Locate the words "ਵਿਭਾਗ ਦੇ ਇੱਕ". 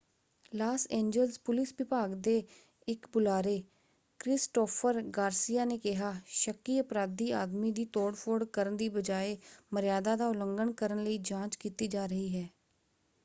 1.79-3.05